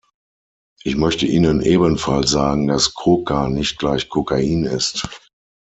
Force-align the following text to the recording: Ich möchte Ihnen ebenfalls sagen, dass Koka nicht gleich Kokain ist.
Ich 0.83 0.95
möchte 0.95 1.27
Ihnen 1.27 1.61
ebenfalls 1.61 2.31
sagen, 2.31 2.65
dass 2.65 2.95
Koka 2.95 3.49
nicht 3.49 3.77
gleich 3.77 4.09
Kokain 4.09 4.65
ist. 4.65 5.07